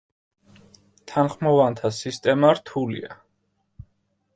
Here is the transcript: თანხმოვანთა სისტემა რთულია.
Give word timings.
თანხმოვანთა 1.11 1.93
სისტემა 2.01 2.53
რთულია. 2.63 3.21